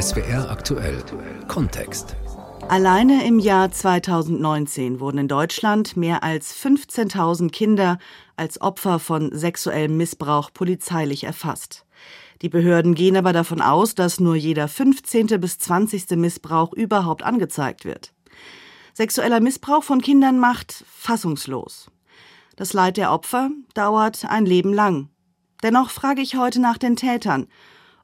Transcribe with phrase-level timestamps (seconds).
[0.00, 1.02] SWR aktuell
[1.48, 2.14] Kontext.
[2.68, 7.98] Alleine im Jahr 2019 wurden in Deutschland mehr als 15.000 Kinder
[8.36, 11.84] als Opfer von sexuellem Missbrauch polizeilich erfasst.
[12.42, 15.40] Die Behörden gehen aber davon aus, dass nur jeder 15.
[15.40, 16.10] bis 20.
[16.10, 18.12] Missbrauch überhaupt angezeigt wird.
[18.94, 21.90] Sexueller Missbrauch von Kindern macht fassungslos.
[22.54, 25.08] Das Leid der Opfer dauert ein Leben lang.
[25.64, 27.48] Dennoch frage ich heute nach den Tätern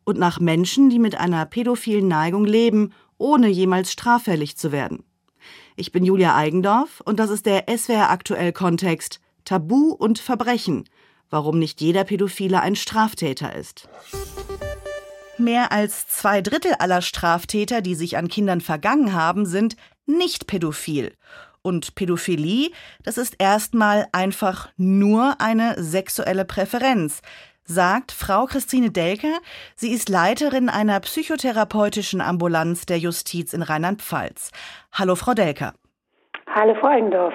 [0.05, 5.05] und nach Menschen, die mit einer pädophilen Neigung leben, ohne jemals straffällig zu werden.
[5.77, 10.85] Ich bin Julia Eigendorf und das ist der SWR aktuell Kontext Tabu und Verbrechen,
[11.31, 13.89] warum nicht jeder Pädophile ein Straftäter ist.
[15.39, 21.15] Mehr als zwei Drittel aller Straftäter, die sich an Kindern vergangen haben, sind nicht pädophil.
[21.63, 22.71] Und Pädophilie,
[23.03, 27.23] das ist erstmal einfach nur eine sexuelle Präferenz,
[27.65, 29.39] sagt Frau Christine Delker.
[29.77, 34.51] Sie ist Leiterin einer psychotherapeutischen Ambulanz der Justiz in Rheinland-Pfalz.
[34.93, 35.75] Hallo, Frau Delker.
[36.55, 37.35] Hallo, Frau Eigendorf.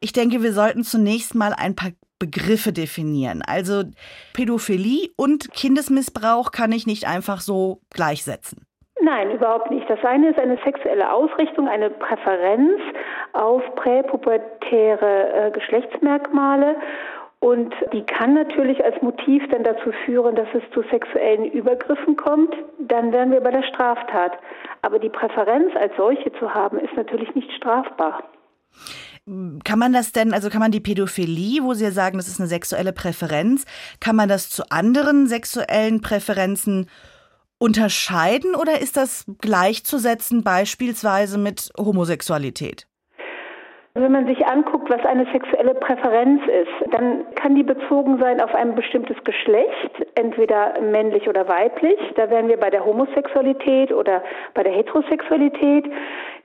[0.00, 3.42] Ich denke, wir sollten zunächst mal ein paar Begriffe definieren.
[3.46, 3.84] Also
[4.32, 8.66] Pädophilie und Kindesmissbrauch kann ich nicht einfach so gleichsetzen.
[9.02, 9.88] Nein, überhaupt nicht.
[9.90, 12.80] Das eine ist eine sexuelle Ausrichtung, eine Präferenz
[13.34, 16.76] auf präpubertäre äh, Geschlechtsmerkmale.
[17.40, 22.54] Und die kann natürlich als Motiv dann dazu führen, dass es zu sexuellen Übergriffen kommt.
[22.78, 24.38] Dann wären wir bei der Straftat.
[24.82, 28.24] Aber die Präferenz als solche zu haben, ist natürlich nicht strafbar.
[29.64, 32.38] Kann man das denn, also kann man die Pädophilie, wo Sie ja sagen, das ist
[32.38, 33.64] eine sexuelle Präferenz,
[33.98, 36.88] kann man das zu anderen sexuellen Präferenzen
[37.58, 42.86] unterscheiden oder ist das gleichzusetzen beispielsweise mit Homosexualität?
[43.98, 48.54] Wenn man sich anguckt, was eine sexuelle Präferenz ist, dann kann die bezogen sein auf
[48.54, 51.98] ein bestimmtes Geschlecht, entweder männlich oder weiblich.
[52.14, 54.22] Da wären wir bei der Homosexualität oder
[54.52, 55.86] bei der Heterosexualität.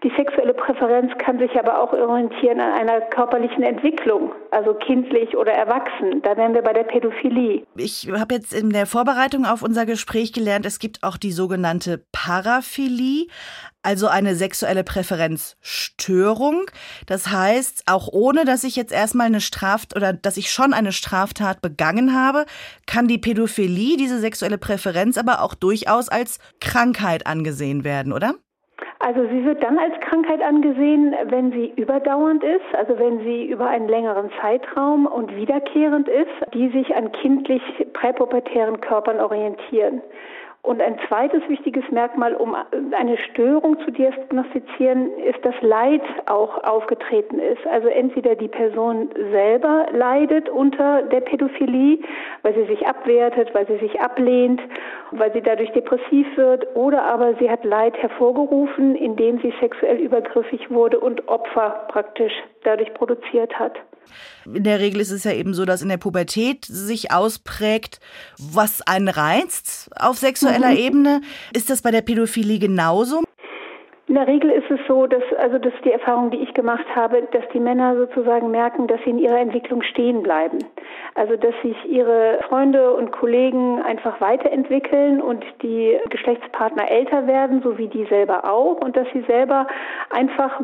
[0.04, 5.52] Die sexuelle Präferenz kann sich aber auch orientieren an einer körperlichen Entwicklung, also kindlich oder
[5.52, 6.24] erwachsen.
[6.24, 7.68] Da wären wir bei der Pädophilie.
[7.76, 12.04] Ich habe jetzt in der Vorbereitung auf unser Gespräch gelernt, es gibt auch die sogenannte
[12.12, 13.28] Paraphilie,
[13.84, 16.66] also eine sexuelle Präferenzstörung.
[17.06, 20.94] Das heißt, auch ohne dass ich jetzt erstmal eine Straftat oder dass ich schon eine
[20.94, 22.46] Straftat begangen habe,
[22.88, 28.34] kann die Pädophilie, diese sexuelle Präferenz aber auch durchaus als Krankheit angesehen werden, oder?
[29.04, 33.68] Also sie wird dann als Krankheit angesehen, wenn sie überdauernd ist, also wenn sie über
[33.68, 37.64] einen längeren Zeitraum und wiederkehrend ist, die sich an kindlich
[37.94, 40.02] präpubertären Körpern orientieren.
[40.64, 42.56] Und ein zweites wichtiges Merkmal, um
[42.92, 47.66] eine Störung zu diagnostizieren, ist, dass Leid auch aufgetreten ist.
[47.66, 51.98] Also entweder die Person selber leidet unter der Pädophilie,
[52.44, 54.62] weil sie sich abwertet, weil sie sich ablehnt,
[55.10, 60.70] weil sie dadurch depressiv wird, oder aber sie hat Leid hervorgerufen, indem sie sexuell übergriffig
[60.70, 62.34] wurde und Opfer praktisch
[62.64, 63.80] dadurch produziert hat.
[64.46, 68.00] In der Regel ist es ja eben so, dass in der Pubertät sich ausprägt,
[68.38, 70.78] was einen reizt auf sexueller mhm.
[70.78, 71.22] Ebene.
[71.54, 73.24] Ist das bei der Pädophilie genauso?
[74.12, 76.84] In der Regel ist es so, dass, also das ist die Erfahrung, die ich gemacht
[76.94, 80.58] habe, dass die Männer sozusagen merken, dass sie in ihrer Entwicklung stehen bleiben.
[81.16, 87.78] Also, dass sich ihre Freunde und Kollegen einfach weiterentwickeln und die Geschlechtspartner älter werden, so
[87.78, 89.66] wie die selber auch, und dass sie selber
[90.10, 90.60] einfach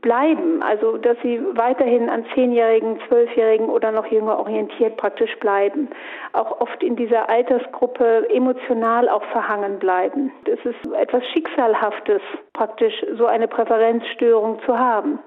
[0.00, 0.62] bleiben.
[0.62, 5.88] Also, dass sie weiterhin an Zehnjährigen, Zwölfjährigen oder noch jünger orientiert praktisch bleiben.
[6.34, 10.30] Auch oft in dieser Altersgruppe emotional auch verhangen bleiben.
[10.44, 15.18] Das ist etwas Schicksalhaftes praktisch psychisch so eine Präferenzstörung zu haben.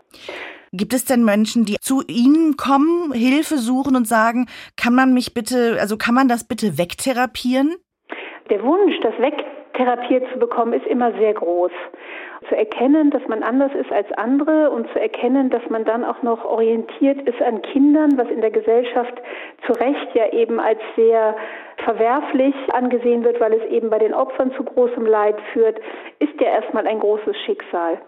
[0.71, 5.33] Gibt es denn Menschen, die zu Ihnen kommen, Hilfe suchen und sagen, kann man mich
[5.33, 7.75] bitte, also kann man das bitte wegtherapieren?
[8.49, 11.71] Der Wunsch, das wegtherapiert zu bekommen, ist immer sehr groß
[12.49, 16.21] zu erkennen, dass man anders ist als andere und zu erkennen, dass man dann auch
[16.21, 19.13] noch orientiert ist an Kindern, was in der Gesellschaft
[19.65, 21.35] zu Recht ja eben als sehr
[21.83, 25.79] verwerflich angesehen wird, weil es eben bei den Opfern zu großem Leid führt,
[26.19, 27.99] ist ja erstmal ein großes Schicksal.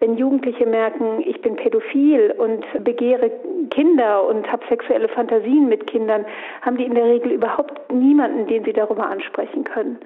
[0.00, 3.30] Wenn Jugendliche merken, ich bin pädophil und begehre
[3.70, 6.24] Kinder und habe sexuelle Fantasien mit Kindern,
[6.62, 9.98] haben die in der Regel überhaupt niemanden, den sie darüber ansprechen können.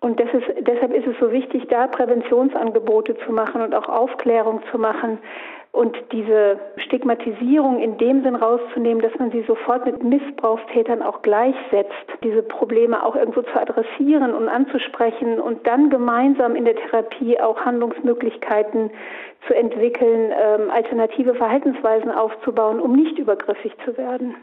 [0.00, 4.78] Und ist, deshalb ist es so wichtig, da Präventionsangebote zu machen und auch Aufklärung zu
[4.78, 5.18] machen
[5.72, 11.92] und diese Stigmatisierung in dem Sinn rauszunehmen, dass man sie sofort mit Missbrauchstätern auch gleichsetzt,
[12.24, 17.60] diese Probleme auch irgendwo zu adressieren und anzusprechen und dann gemeinsam in der Therapie auch
[17.60, 18.90] Handlungsmöglichkeiten
[19.46, 24.34] zu entwickeln, ähm, alternative Verhaltensweisen aufzubauen, um nicht übergriffig zu werden.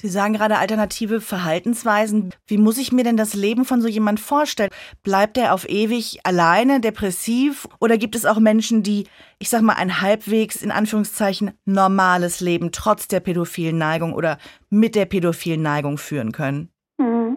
[0.00, 2.32] Sie sagen gerade alternative Verhaltensweisen.
[2.46, 4.70] Wie muss ich mir denn das Leben von so jemand vorstellen?
[5.02, 7.66] Bleibt er auf ewig alleine, depressiv?
[7.80, 9.08] Oder gibt es auch Menschen, die,
[9.40, 14.38] ich sag mal, ein halbwegs, in Anführungszeichen, normales Leben trotz der pädophilen Neigung oder
[14.70, 16.68] mit der pädophilen Neigung führen können?
[16.98, 17.36] Mhm.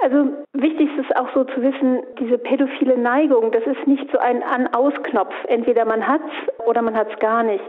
[0.00, 0.88] Also wichtig
[1.22, 5.34] auch so zu wissen, diese pädophile Neigung, das ist nicht so ein An-Aus-Knopf.
[5.48, 6.32] Entweder man hat's
[6.66, 7.64] oder man hat's gar nicht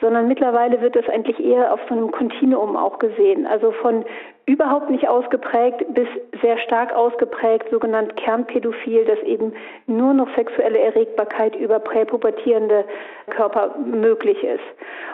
[0.00, 3.46] sondern mittlerweile wird es eigentlich eher auf so einem Kontinuum auch gesehen.
[3.46, 4.04] Also von
[4.50, 6.08] überhaupt nicht ausgeprägt bis
[6.42, 9.52] sehr stark ausgeprägt, sogenannt Kernpädophil, dass eben
[9.86, 12.84] nur noch sexuelle Erregbarkeit über präpubertierende
[13.28, 14.64] Körper möglich ist.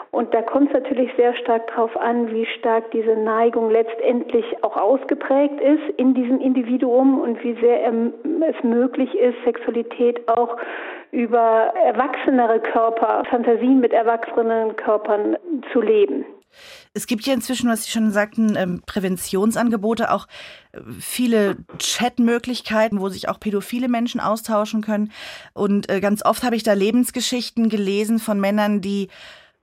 [0.09, 4.75] Und da kommt es natürlich sehr stark darauf an, wie stark diese Neigung letztendlich auch
[4.75, 10.57] ausgeprägt ist in diesem Individuum und wie sehr es möglich ist, Sexualität auch
[11.11, 15.37] über erwachsenere Körper, Fantasien mit erwachsenen Körpern
[15.71, 16.25] zu leben.
[16.93, 20.27] Es gibt ja inzwischen, was Sie schon sagten, ähm, Präventionsangebote, auch
[20.71, 25.11] äh, viele Chatmöglichkeiten, wo sich auch pädophile Menschen austauschen können.
[25.53, 29.09] Und äh, ganz oft habe ich da Lebensgeschichten gelesen von Männern, die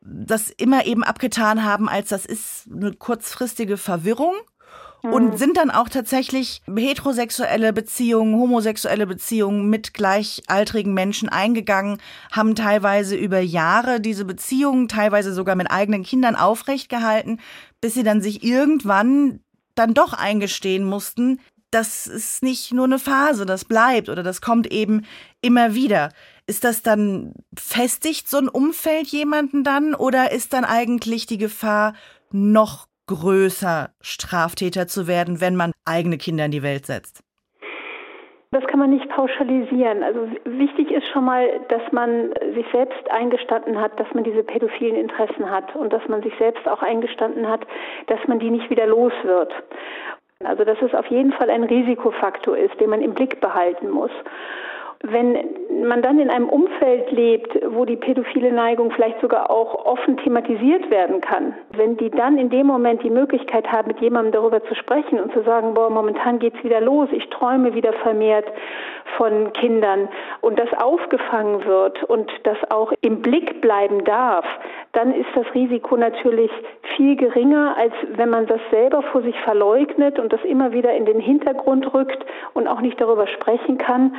[0.01, 4.35] das immer eben abgetan haben, als das ist eine kurzfristige Verwirrung
[5.11, 5.37] und mhm.
[5.37, 11.99] sind dann auch tatsächlich heterosexuelle Beziehungen, homosexuelle Beziehungen mit gleichaltrigen Menschen eingegangen,
[12.33, 17.39] haben teilweise über Jahre diese Beziehungen, teilweise sogar mit eigenen Kindern aufrecht gehalten,
[17.81, 19.41] bis sie dann sich irgendwann
[19.75, 21.39] dann doch eingestehen mussten,
[21.71, 25.05] das ist nicht nur eine Phase, das bleibt oder das kommt eben
[25.43, 26.13] immer wieder.
[26.47, 31.95] Ist das dann festigt so ein Umfeld jemanden dann oder ist dann eigentlich die Gefahr
[32.31, 37.23] noch größer, Straftäter zu werden, wenn man eigene Kinder in die Welt setzt?
[38.55, 40.05] Das kann man nicht pauschalisieren.
[40.05, 44.95] Also wichtig ist schon mal, dass man sich selbst eingestanden hat, dass man diese pädophilen
[44.95, 47.67] Interessen hat und dass man sich selbst auch eingestanden hat,
[48.07, 49.53] dass man die nicht wieder los wird.
[50.45, 54.13] Also dass es auf jeden Fall ein Risikofaktor ist, den man im Blick behalten muss.
[55.07, 55.37] Wenn
[55.85, 60.91] man dann in einem Umfeld lebt, wo die pädophile Neigung vielleicht sogar auch offen thematisiert
[60.91, 64.75] werden kann, wenn die dann in dem Moment die Möglichkeit haben, mit jemandem darüber zu
[64.75, 68.47] sprechen und zu sagen, boah, momentan geht's wieder los, ich träume wieder vermehrt
[69.19, 70.09] von Kindern
[70.41, 74.47] und das aufgefangen wird und das auch im Blick bleiben darf,
[74.93, 76.51] dann ist das Risiko natürlich
[76.97, 81.05] viel geringer, als wenn man das selber vor sich verleugnet und das immer wieder in
[81.05, 82.25] den Hintergrund rückt
[82.55, 84.17] und auch nicht darüber sprechen kann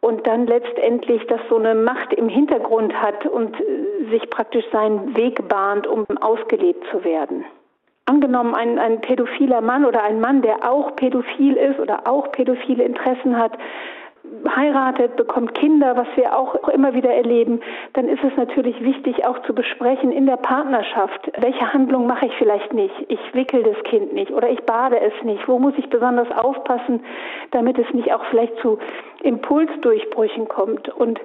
[0.00, 5.16] und dann letztendlich das so eine Macht im Hintergrund hat und äh, sich praktisch seinen
[5.16, 7.44] Weg bahnt, um ausgelebt zu werden.
[8.06, 12.84] Angenommen, ein, ein pädophiler Mann oder ein Mann, der auch pädophil ist oder auch pädophile
[12.84, 13.52] Interessen hat,
[14.54, 17.60] heiratet, bekommt Kinder, was wir auch immer wieder erleben,
[17.94, 22.32] dann ist es natürlich wichtig, auch zu besprechen in der Partnerschaft, welche Handlung mache ich
[22.38, 22.94] vielleicht nicht.
[23.08, 25.46] Ich wickel das Kind nicht oder ich bade es nicht.
[25.48, 27.00] Wo muss ich besonders aufpassen,
[27.50, 28.78] damit es nicht auch vielleicht zu
[29.22, 30.88] Impulsdurchbrüchen kommt.
[30.88, 31.20] Und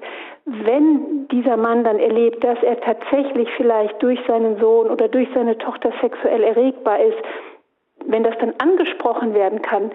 [0.46, 5.58] wenn dieser Mann dann erlebt, dass er tatsächlich vielleicht durch seinen Sohn oder durch seine
[5.58, 7.18] Tochter sexuell erregbar ist,
[8.06, 9.92] wenn das dann angesprochen werden kann,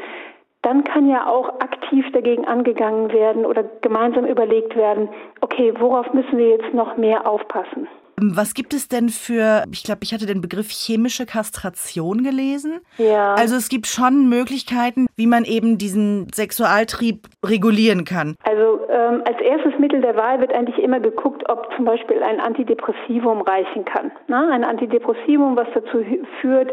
[0.69, 5.09] dann kann ja auch aktiv dagegen angegangen werden oder gemeinsam überlegt werden,
[5.41, 7.89] okay, worauf müssen wir jetzt noch mehr aufpassen?
[8.21, 12.81] Was gibt es denn für, ich glaube, ich hatte den Begriff chemische Kastration gelesen.
[12.97, 13.35] Ja.
[13.35, 18.37] Also es gibt schon Möglichkeiten, wie man eben diesen Sexualtrieb regulieren kann.
[18.45, 22.41] Also ähm, als erstes Mittel der Wahl wird eigentlich immer geguckt, ob zum Beispiel ein
[22.41, 24.11] Antidepressivum reichen kann.
[24.27, 26.05] Na, ein Antidepressivum, was dazu
[26.41, 26.73] führt,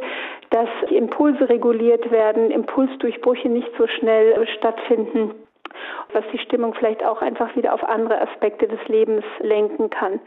[0.49, 5.31] dass die Impulse reguliert werden, Impulsdurchbrüche nicht so schnell stattfinden
[6.13, 10.21] was die Stimmung vielleicht auch einfach wieder auf andere Aspekte des Lebens lenken kann.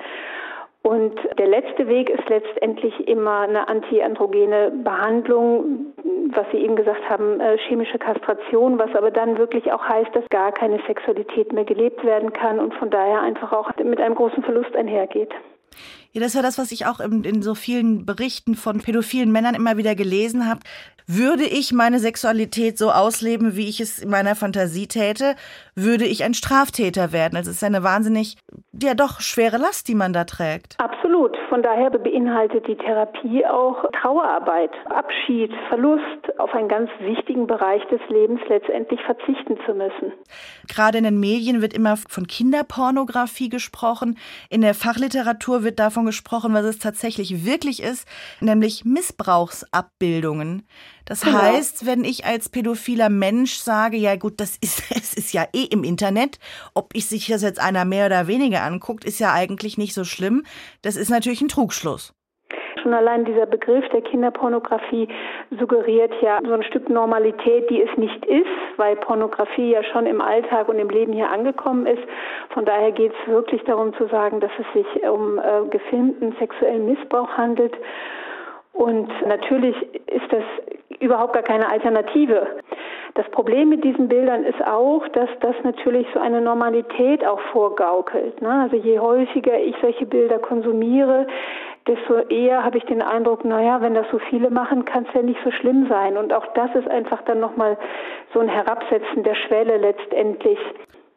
[0.82, 5.92] Und der letzte Weg ist letztendlich immer eine antiandrogene Behandlung,
[6.35, 10.28] was Sie eben gesagt haben, äh, chemische Kastration, was aber dann wirklich auch heißt, dass
[10.30, 14.42] gar keine Sexualität mehr gelebt werden kann und von daher einfach auch mit einem großen
[14.42, 15.32] Verlust einhergeht.
[16.12, 19.54] Ja, das war das, was ich auch in, in so vielen Berichten von pädophilen Männern
[19.54, 20.60] immer wieder gelesen habe.
[21.10, 25.36] Würde ich meine Sexualität so ausleben, wie ich es in meiner Fantasie täte,
[25.74, 27.36] würde ich ein Straftäter werden.
[27.36, 28.36] Also es ist eine wahnsinnig,
[28.82, 30.76] ja doch, schwere Last, die man da trägt.
[30.78, 31.34] Absolut.
[31.48, 38.00] Von daher beinhaltet die Therapie auch Trauerarbeit, Abschied, Verlust, auf einen ganz wichtigen Bereich des
[38.10, 40.12] Lebens letztendlich verzichten zu müssen.
[40.68, 44.18] Gerade in den Medien wird immer von Kinderpornografie gesprochen.
[44.50, 48.07] In der Fachliteratur wird davon gesprochen, was es tatsächlich wirklich ist,
[48.40, 50.67] nämlich Missbrauchsabbildungen.
[51.05, 51.40] Das genau.
[51.40, 55.64] heißt, wenn ich als pädophiler Mensch sage, ja gut, das ist, es ist ja eh
[55.64, 56.38] im Internet,
[56.75, 60.05] ob ich sich das jetzt einer mehr oder weniger anguckt, ist ja eigentlich nicht so
[60.05, 60.45] schlimm.
[60.83, 62.14] Das ist natürlich ein Trugschluss.
[62.82, 65.08] Schon allein dieser Begriff der Kinderpornografie
[65.58, 70.20] suggeriert ja so ein Stück Normalität, die es nicht ist, weil Pornografie ja schon im
[70.20, 72.02] Alltag und im Leben hier angekommen ist.
[72.50, 76.87] Von daher geht es wirklich darum zu sagen, dass es sich um äh, gefilmten sexuellen
[76.87, 77.76] Missbrauch handelt.
[78.73, 80.44] Und natürlich ist das
[81.00, 82.47] überhaupt gar keine Alternative.
[83.14, 88.40] Das Problem mit diesen Bildern ist auch, dass das natürlich so eine Normalität auch vorgaukelt.
[88.40, 88.49] Ne?
[88.49, 91.26] Also je häufiger ich solche Bilder konsumiere,
[91.88, 95.23] desto eher habe ich den Eindruck, naja, wenn das so viele machen, kann es ja
[95.23, 96.16] nicht so schlimm sein.
[96.16, 97.78] Und auch das ist einfach dann nochmal
[98.35, 100.59] so ein Herabsetzen der Schwelle letztendlich.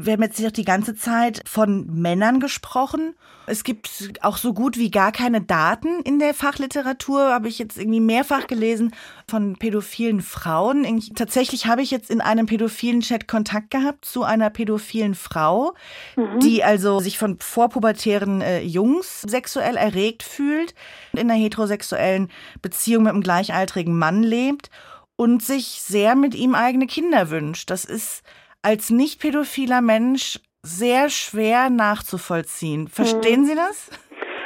[0.05, 3.15] Wir haben jetzt die ganze Zeit von Männern gesprochen.
[3.47, 3.89] Es gibt
[4.21, 8.47] auch so gut wie gar keine Daten in der Fachliteratur, habe ich jetzt irgendwie mehrfach
[8.47, 8.93] gelesen,
[9.27, 10.85] von pädophilen Frauen.
[11.15, 15.73] Tatsächlich habe ich jetzt in einem pädophilen Chat Kontakt gehabt zu einer pädophilen Frau,
[16.15, 16.39] mhm.
[16.39, 20.73] die also sich von vorpubertären äh, Jungs sexuell erregt fühlt,
[21.13, 22.29] in einer heterosexuellen
[22.61, 24.69] Beziehung mit einem gleichaltrigen Mann lebt
[25.15, 27.69] und sich sehr mit ihm eigene Kinder wünscht.
[27.69, 28.23] Das ist
[28.61, 32.87] als nicht pädophiler Mensch sehr schwer nachzuvollziehen.
[32.87, 33.45] Verstehen hm.
[33.45, 33.89] Sie das?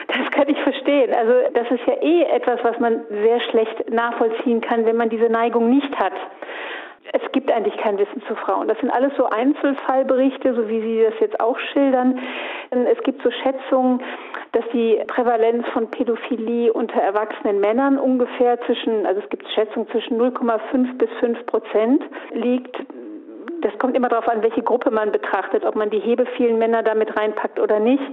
[0.07, 1.13] Das kann ich verstehen.
[1.13, 5.29] Also das ist ja eh etwas, was man sehr schlecht nachvollziehen kann, wenn man diese
[5.29, 6.13] Neigung nicht hat.
[7.13, 8.67] Es gibt eigentlich kein Wissen zu Frauen.
[8.67, 12.19] Das sind alles so Einzelfallberichte, so wie Sie das jetzt auch schildern.
[12.71, 14.01] Es gibt so Schätzungen,
[14.53, 20.19] dass die Prävalenz von Pädophilie unter erwachsenen Männern ungefähr zwischen, also es gibt Schätzungen zwischen
[20.19, 22.03] 0,5 bis 5 Prozent
[22.33, 22.75] liegt
[23.65, 27.17] das kommt immer darauf an, welche Gruppe man betrachtet, ob man die hebephilen Männer damit
[27.17, 28.03] reinpackt oder nicht.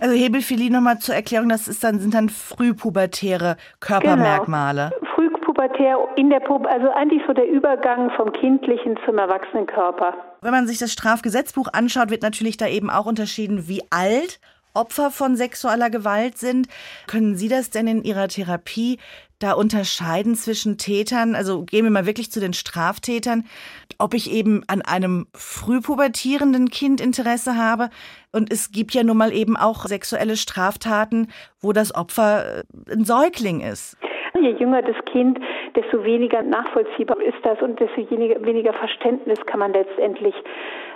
[0.00, 4.90] Also Hebephilie nochmal zur Erklärung, das ist dann, sind dann frühpubertäre Körpermerkmale.
[4.98, 5.12] Genau.
[5.14, 10.12] Frühpubertär in der Pub also eigentlich so der Übergang vom kindlichen zum erwachsenen Körper.
[10.42, 14.40] Wenn man sich das Strafgesetzbuch anschaut, wird natürlich da eben auch unterschieden, wie alt
[14.74, 16.68] Opfer von sexueller Gewalt sind.
[17.06, 18.98] Können Sie das denn in Ihrer Therapie
[19.38, 21.34] da unterscheiden zwischen Tätern?
[21.34, 23.44] Also gehen wir mal wirklich zu den Straftätern,
[23.98, 27.90] ob ich eben an einem frühpubertierenden Kind Interesse habe.
[28.32, 31.28] Und es gibt ja nun mal eben auch sexuelle Straftaten,
[31.60, 32.62] wo das Opfer äh,
[32.92, 33.96] ein Säugling ist.
[34.40, 35.38] Je jünger das Kind,
[35.76, 40.34] desto weniger nachvollziehbar ist das und desto weniger Verständnis kann man letztendlich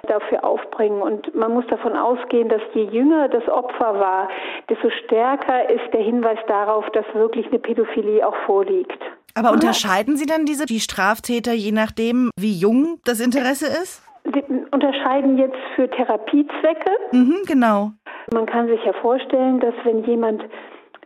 [0.08, 1.02] dafür aufbringen.
[1.02, 4.28] Und man muss davon ausgehen, dass je jünger das Opfer war,
[4.68, 8.99] desto stärker ist der Hinweis darauf, dass wirklich eine Pädophilie auch vorliegt.
[9.34, 14.02] Aber unterscheiden Sie dann diese die Straftäter je nachdem, wie jung das Interesse ist?
[14.25, 16.90] Sie unterscheiden jetzt für Therapiezwecke.
[17.12, 17.92] Mhm, genau.
[18.32, 20.44] Man kann sich ja vorstellen, dass wenn jemand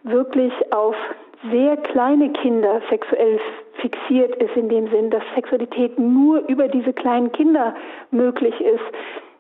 [0.02, 0.96] wirklich auf
[1.50, 3.40] sehr kleine Kinder sexuell
[3.80, 7.74] fixiert ist, in dem Sinn, dass Sexualität nur über diese kleinen Kinder
[8.10, 8.84] möglich ist,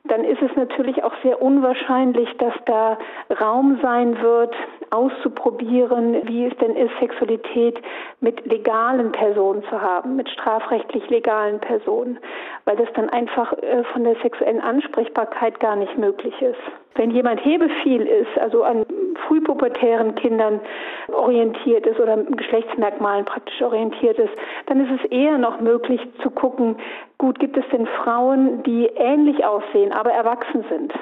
[0.06, 2.98] dann ist es natürlich auch sehr unwahrscheinlich, dass da
[3.40, 4.54] Raum sein wird,
[4.90, 7.80] auszuprobieren, wie es denn ist, Sexualität
[8.20, 12.18] mit legalen Personen zu haben, mit strafrechtlich legalen Personen,
[12.66, 16.60] weil das dann einfach äh, von der sexuellen Ansprechbarkeit gar nicht möglich ist.
[16.96, 18.84] Wenn jemand hebefiel ist, also an
[19.26, 20.60] frühpubertären Kindern
[21.08, 24.32] orientiert ist oder Geschlechtsmerkmalen praktisch orientiert ist,
[24.66, 26.76] dann ist es eher noch möglich zu gucken,
[27.18, 30.92] gut, gibt es denn Frauen, die ähnlich aussehen, aber erwachsen sind?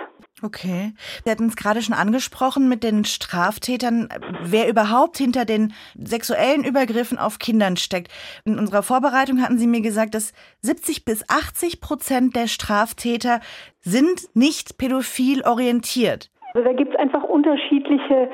[0.42, 0.92] Okay.
[1.22, 4.08] Wir hatten es gerade schon angesprochen mit den Straftätern,
[4.42, 8.10] wer überhaupt hinter den sexuellen Übergriffen auf Kindern steckt.
[8.44, 13.40] In unserer Vorbereitung hatten Sie mir gesagt, dass 70 bis 80 Prozent der Straftäter
[13.80, 16.31] sind nicht pädophil orientiert.
[16.54, 18.28] Also da gibt es einfach unterschiedliche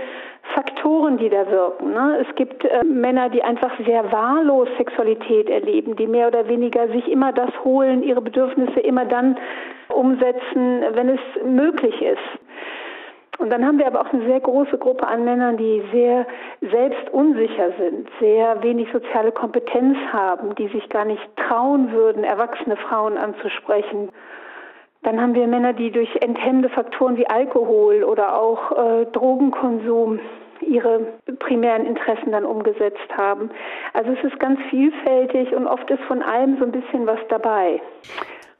[0.55, 1.93] Faktoren, die da wirken.
[1.93, 2.25] Ne?
[2.29, 7.07] Es gibt äh, Männer, die einfach sehr wahllos Sexualität erleben, die mehr oder weniger sich
[7.09, 9.37] immer das holen, ihre Bedürfnisse immer dann
[9.89, 12.39] umsetzen, wenn es möglich ist.
[13.39, 16.27] Und dann haben wir aber auch eine sehr große Gruppe an Männern, die sehr
[16.61, 22.77] selbst unsicher sind, sehr wenig soziale Kompetenz haben, die sich gar nicht trauen würden, erwachsene
[22.77, 24.09] Frauen anzusprechen.
[25.03, 30.21] Dann haben wir Männer, die durch enthemmende Faktoren wie Alkohol oder auch äh, Drogenkonsum
[30.61, 31.01] ihre
[31.39, 33.51] primären Interessen dann umgesetzt haben.
[33.93, 37.81] Also es ist ganz vielfältig und oft ist von allem so ein bisschen was dabei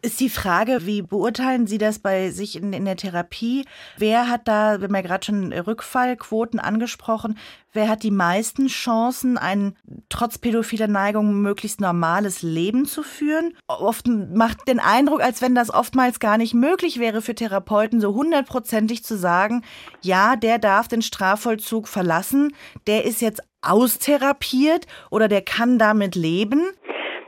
[0.01, 3.65] ist die Frage, wie beurteilen Sie das bei sich in, in der Therapie?
[3.97, 7.37] Wer hat da, wir haben ja gerade schon Rückfallquoten angesprochen,
[7.73, 9.77] wer hat die meisten Chancen, ein
[10.09, 13.55] trotz pädophiler Neigung möglichst normales Leben zu führen?
[13.67, 18.15] Oft macht den Eindruck, als wenn das oftmals gar nicht möglich wäre für Therapeuten, so
[18.15, 19.63] hundertprozentig zu sagen,
[20.01, 22.55] ja, der darf den Strafvollzug verlassen,
[22.87, 26.63] der ist jetzt austherapiert oder der kann damit leben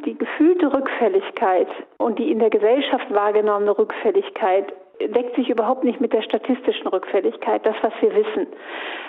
[0.04, 0.16] die
[0.60, 6.20] gefühlte Rückfälligkeit und die in der Gesellschaft wahrgenommene Rückfälligkeit deckt sich überhaupt nicht mit der
[6.20, 8.46] statistischen Rückfälligkeit, das, was wir wissen.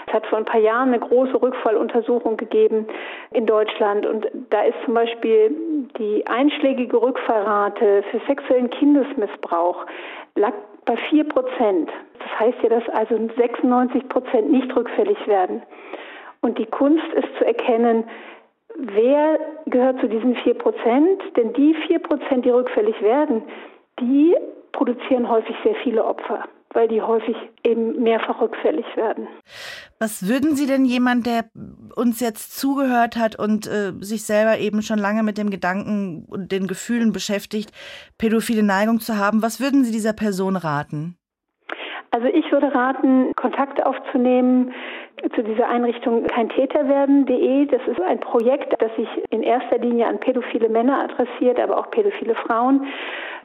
[0.08, 2.88] Es hat vor ein paar Jahren eine große Rückfalluntersuchung gegeben
[3.32, 5.54] in Deutschland und da ist zum Beispiel
[5.98, 9.86] die einschlägige Rückfallrate für sexuellen Kindesmissbrauch
[10.36, 10.54] lag
[10.86, 11.90] bei vier Prozent.
[12.20, 15.62] Das heißt ja, dass also 96 Prozent nicht rückfällig werden.
[16.40, 18.06] Und die Kunst ist zu erkennen,
[18.78, 23.44] wer gehört zu diesen vier Prozent, denn die vier Prozent, die rückfällig werden,
[24.00, 24.36] die
[24.72, 29.28] produzieren häufig sehr viele Opfer, weil die häufig eben mehrfach rückfällig werden.
[30.00, 31.46] Was würden Sie denn jemand, der
[31.96, 36.52] uns jetzt zugehört hat und äh, sich selber eben schon lange mit dem Gedanken und
[36.52, 37.72] den Gefühlen beschäftigt,
[38.18, 41.18] pädophile Neigung zu haben, was würden Sie dieser Person raten?
[42.14, 44.74] Also ich würde raten, Kontakt aufzunehmen
[45.34, 47.68] zu dieser Einrichtung keintäterwerden.de.
[47.68, 51.90] Das ist ein Projekt, das sich in erster Linie an pädophile Männer adressiert, aber auch
[51.90, 52.86] pädophile Frauen.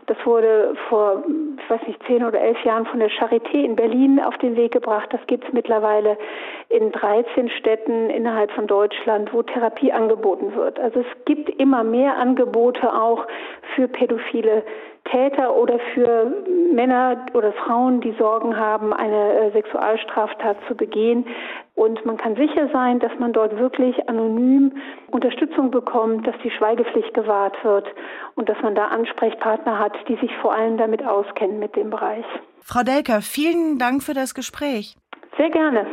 [0.07, 1.25] Das wurde vor,
[1.59, 4.73] ich weiß nicht, zehn oder elf Jahren von der Charité in Berlin auf den Weg
[4.73, 5.09] gebracht.
[5.13, 6.17] Das gibt es mittlerweile
[6.69, 10.79] in 13 Städten innerhalb von Deutschland, wo Therapie angeboten wird.
[10.79, 13.27] Also es gibt immer mehr Angebote auch
[13.75, 14.63] für pädophile
[15.11, 16.33] Täter oder für
[16.73, 21.27] Männer oder Frauen, die Sorgen haben, eine äh, Sexualstraftat zu begehen.
[21.75, 24.73] Und man kann sicher sein, dass man dort wirklich anonym
[25.11, 27.87] Unterstützung bekommt, dass die Schweigepflicht gewahrt wird
[28.35, 32.25] und dass man da Ansprechpartner hat, die sich vor allem damit auskennen mit dem Bereich.
[32.63, 34.97] Frau Delker, vielen Dank für das Gespräch.
[35.37, 35.87] Sehr gerne.